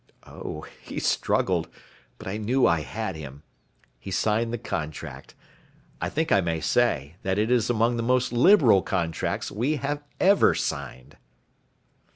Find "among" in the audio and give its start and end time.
7.69-7.97